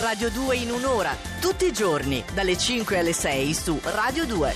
[0.00, 4.54] Radio 2 in un'ora, tutti i giorni, dalle 5 alle 6 su Radio 2.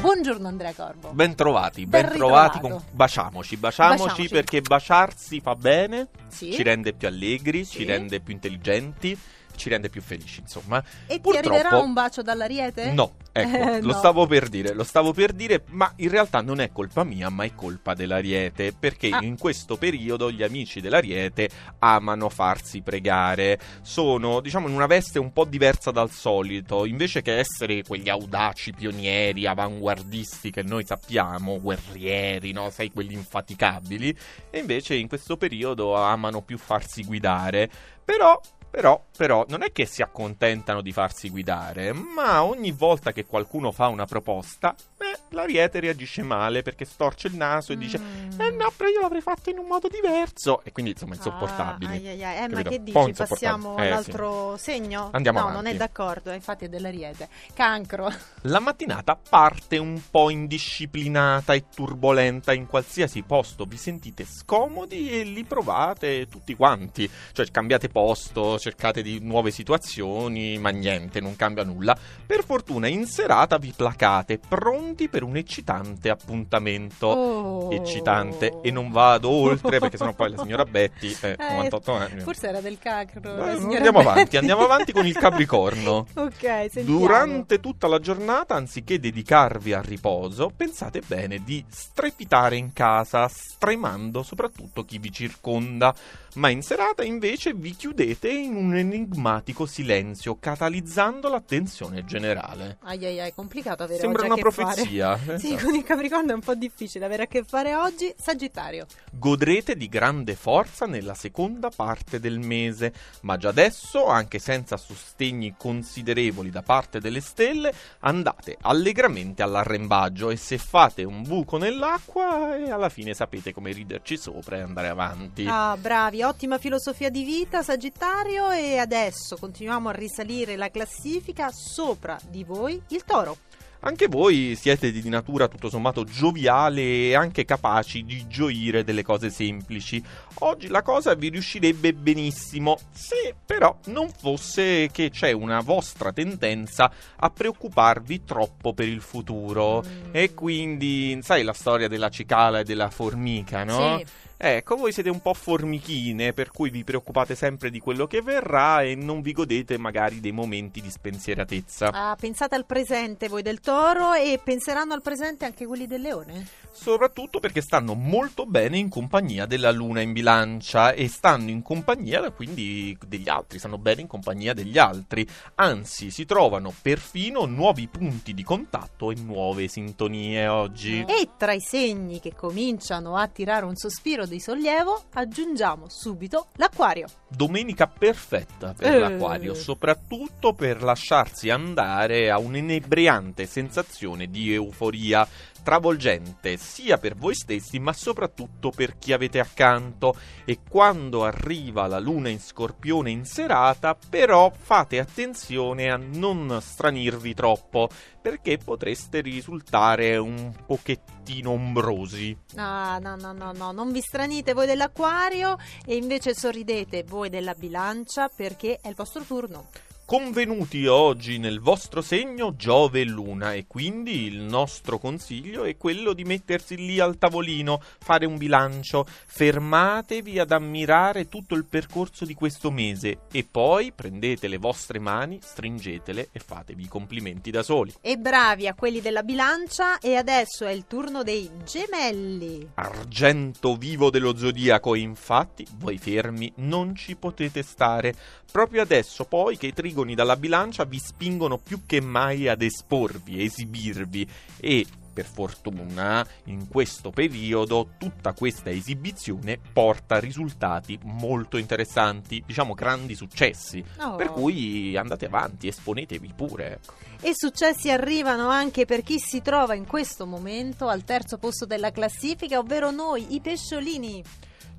[0.00, 1.10] Buongiorno Andrea Corbo.
[1.12, 4.28] Bentrovati, Ben bentrovati con baciamoci, baciamoci, Baciamoci.
[4.28, 6.52] perché baciarsi fa bene, Sì.
[6.52, 7.78] ci rende più allegri, Sì.
[7.78, 9.16] ci rende più intelligenti,
[9.56, 10.82] ci rende più felici, insomma.
[11.06, 12.92] E ti Purtroppo- arriverà un bacio dall'ariete?
[12.92, 13.98] No, ecco, Eh, lo no.
[13.98, 17.44] stavo per dire, lo stavo per dire, ma in realtà non è colpa mia, ma
[17.44, 19.22] è colpa dell'Ariete, perché Ah.
[19.22, 21.48] in questo periodo gli amici dell'Ariete
[21.80, 23.58] amano farsi pregare.
[23.82, 28.72] Sono, diciamo, in una veste un po' diversa dal solito, invece che essere quegli audaci
[28.72, 32.70] pionieri, avanguardisti che noi sappiamo, guerrieri, no?
[32.70, 34.16] Sai, quelli infaticabili,
[34.50, 37.70] e invece in questo periodo amano più farsi guidare.
[38.04, 38.40] Però
[38.72, 43.70] però, però, non è che si accontentano di farsi guidare, ma ogni volta che qualcuno
[43.70, 48.00] fa una proposta, beh, l'ariete reagisce male perché storce il naso e dice
[48.32, 48.40] Mm.
[48.40, 50.62] Eh no, però io l'avrei fatto in un modo diverso.
[50.64, 51.90] E quindi, insomma, insopportabili.
[51.90, 52.44] Ah, ai, ai, ai.
[52.44, 53.12] Eh, ma che dici?
[53.12, 53.76] Passiamo.
[53.78, 55.10] Eh, all'altro segno?
[55.12, 55.62] Andiamo no, avanti.
[55.62, 57.28] non è d'accordo, eh, infatti è dell'ariete.
[57.54, 58.10] Cancro.
[58.42, 63.64] La mattinata parte un po' indisciplinata e turbolenta in qualsiasi posto.
[63.64, 67.08] Vi sentite scomodi e li provate tutti quanti.
[67.32, 71.96] Cioè, cambiate posto, cercate di nuove situazioni, ma niente, non cambia nulla.
[72.26, 77.06] Per fortuna, in serata vi placate, pronti per un eccitante appuntamento.
[77.06, 77.72] Oh.
[77.72, 82.20] Eccitante, e non vado oltre perché sennò poi la signora Betty, eh, Eh, 98 anni.
[82.20, 83.20] Forse era del cancro.
[83.22, 84.36] Eh, la signora andiamo avanti, Betty.
[84.36, 86.06] andiamo avanti con il Capricorno.
[86.14, 86.98] ok, sentiamo.
[86.98, 94.22] Durante tutta la giornata, anziché dedicarvi al riposo, pensate bene di strepitare in casa, stremando
[94.22, 95.94] soprattutto chi vi circonda.
[96.34, 102.78] Ma in serata invece vi chiudete in un enigmatico silenzio, catalizzando l'attenzione generale.
[102.84, 105.18] Ai ai ai, complicato avere Sembra una profezia.
[105.42, 105.64] Sì, esatto.
[105.66, 108.12] con il Capricorno è un po' difficile avere a che fare oggi.
[108.32, 108.86] Sagittario.
[109.12, 115.54] Godrete di grande forza nella seconda parte del mese, ma già adesso, anche senza sostegni
[115.58, 122.70] considerevoli da parte delle stelle, andate allegramente all'arrembaggio e se fate un buco nell'acqua, e
[122.70, 125.44] alla fine sapete come riderci sopra e andare avanti.
[125.46, 128.50] Ah, bravi, ottima filosofia di vita, Sagittario.
[128.50, 133.36] E adesso continuiamo a risalire la classifica sopra di voi, il Toro.
[133.84, 139.28] Anche voi siete di natura tutto sommato gioviale e anche capaci di gioire delle cose
[139.28, 140.00] semplici.
[140.40, 146.92] Oggi la cosa vi riuscirebbe benissimo, se però non fosse che c'è una vostra tendenza
[147.16, 149.82] a preoccuparvi troppo per il futuro.
[149.84, 150.10] Mm.
[150.12, 153.98] E quindi, sai la storia della cicala e della formica, no?
[153.98, 154.06] Sì.
[154.44, 158.82] Ecco, voi siete un po' formichine, per cui vi preoccupate sempre di quello che verrà
[158.82, 161.92] e non vi godete magari dei momenti di spensieratezza.
[161.92, 166.44] Ah, pensate al presente voi del Toro e penseranno al presente anche quelli del Leone?
[166.72, 172.28] Soprattutto perché stanno molto bene in compagnia della luna in bilancia e stanno in compagnia
[172.32, 175.24] quindi degli altri, stanno bene in compagnia degli altri.
[175.54, 181.04] Anzi, si trovano perfino nuovi punti di contatto e nuove sintonie oggi.
[181.06, 187.06] E tra i segni che cominciano a tirare un sospiro di sollievo, aggiungiamo subito l'Acquario.
[187.28, 188.98] Domenica perfetta per Eh.
[188.98, 195.26] l'acquario, soprattutto per lasciarsi andare a un'inebriante sensazione di euforia
[195.62, 201.98] travolgente sia per voi stessi ma soprattutto per chi avete accanto e quando arriva la
[201.98, 207.88] luna in scorpione in serata però fate attenzione a non stranirvi troppo
[208.20, 214.66] perché potreste risultare un pochettino ombrosi Ah, no, no, no, no, non vi stranite voi
[214.66, 215.56] dell'Acquario
[215.86, 219.68] e invece sorridete voi della bilancia perché è il vostro turno.
[220.12, 226.12] Convenuti oggi nel vostro segno Giove e Luna e quindi il nostro consiglio è quello
[226.12, 232.34] di mettersi lì al tavolino, fare un bilancio, fermatevi ad ammirare tutto il percorso di
[232.34, 237.94] questo mese e poi prendete le vostre mani, stringetele e fatevi i complimenti da soli.
[238.02, 242.72] E bravi a quelli della bilancia e adesso è il turno dei gemelli.
[242.74, 248.14] Argento vivo dello zodiaco infatti voi fermi non ci potete stare.
[248.52, 253.42] Proprio adesso poi che i trigoni dalla bilancia vi spingono più che mai ad esporvi,
[253.42, 254.28] esibirvi
[254.60, 263.14] e per fortuna in questo periodo tutta questa esibizione porta risultati molto interessanti, diciamo grandi
[263.14, 263.84] successi.
[263.98, 264.16] Oh.
[264.16, 266.72] Per cui andate avanti, esponetevi pure.
[266.72, 266.94] ecco.
[267.20, 271.92] E successi arrivano anche per chi si trova in questo momento al terzo posto della
[271.92, 274.24] classifica, ovvero noi, i pesciolini.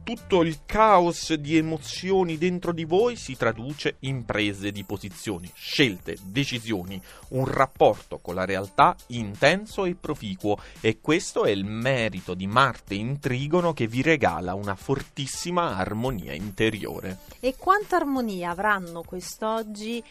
[0.04, 6.18] Tutto il caos di emozioni dentro di voi si traduce in prese di posizioni, scelte,
[6.22, 12.48] decisioni, un rapporto con la realtà intenso e proficuo e questo è il merito di
[12.48, 17.20] Marte in Trigono che vi regala una fortissima armonia interiore.
[17.40, 20.04] E quanta armonia avranno quest'oggi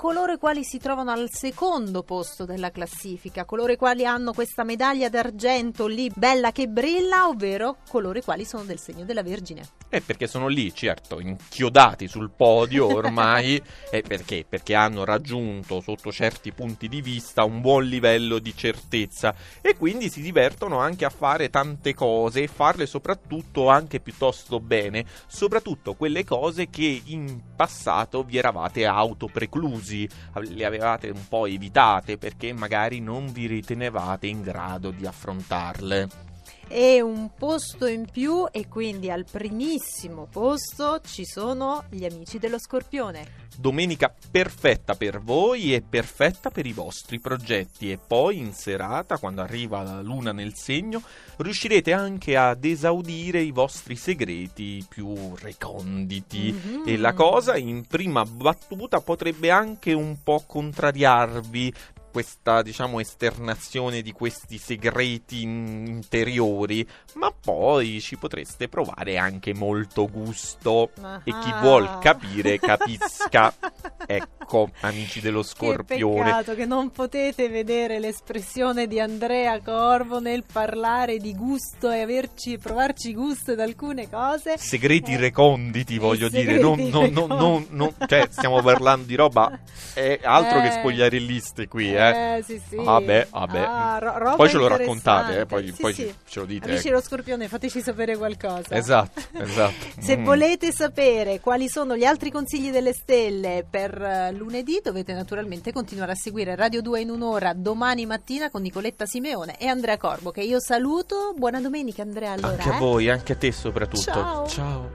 [0.00, 4.64] coloro i quali si trovano al secondo posto della classifica, coloro i quali hanno questa
[4.64, 9.60] medaglia d'argento lì bella che brilla, ovvero coloro i quali sono del segno della Vergine.
[9.90, 13.62] Eh, perché sono lì, certo, inchiodati sul podio ormai.
[13.90, 14.46] eh, perché?
[14.48, 20.08] Perché hanno raggiunto, sotto certi punti di vista, un buon livello di certezza e quindi
[20.08, 26.24] si divertono anche a fare tante cose e farle soprattutto anche piuttosto bene, soprattutto quelle
[26.24, 33.32] cose che in passato vi eravate autopreclusi le avevate un po' evitate perché magari non
[33.32, 36.29] vi ritenevate in grado di affrontarle
[36.72, 42.60] e un posto in più e quindi al primissimo posto ci sono gli amici dello
[42.60, 43.48] Scorpione.
[43.58, 49.42] Domenica perfetta per voi e perfetta per i vostri progetti e poi in serata, quando
[49.42, 51.02] arriva la luna nel segno,
[51.38, 56.82] riuscirete anche ad esaudire i vostri segreti più reconditi mm-hmm.
[56.86, 61.74] e la cosa in prima battuta potrebbe anche un po' contrariarvi
[62.10, 70.90] questa diciamo esternazione di questi segreti interiori, ma poi ci potreste provare anche molto gusto
[70.96, 71.20] uh-huh.
[71.24, 73.52] e chi vuol capire capisca.
[74.06, 76.16] ecco, amici dello Scorpione.
[76.16, 82.00] Che peccato che non potete vedere l'espressione di Andrea Corvo nel parlare di gusto e
[82.00, 84.58] averci provarci gusto ad alcune cose.
[84.58, 89.58] Segreti eh, reconditi, voglio dire, non, non, non, non, cioè stiamo parlando di roba
[89.94, 91.99] è altro eh, che spogliarelliste qui, eh.
[92.08, 92.76] Eh, sì, sì.
[92.76, 93.58] Vabbè, vabbè.
[93.58, 96.14] Ah, ro- poi ce lo raccontate, eh, poi, sì, poi sì.
[96.26, 96.68] ce lo dite.
[96.70, 98.74] Amici dello Scorpione, fateci sapere qualcosa.
[98.74, 99.86] Esatto, esatto.
[99.98, 100.24] Se mm.
[100.24, 106.12] volete sapere quali sono gli altri consigli delle stelle per uh, lunedì, dovete naturalmente continuare
[106.12, 110.42] a seguire Radio 2 in un'ora domani mattina con Nicoletta Simeone e Andrea Corbo, che
[110.42, 111.34] io saluto.
[111.36, 112.32] Buona domenica, Andrea.
[112.32, 112.78] Allora, anche a eh?
[112.78, 114.02] voi, anche a te soprattutto.
[114.02, 114.46] Ciao.
[114.46, 114.90] Ciao.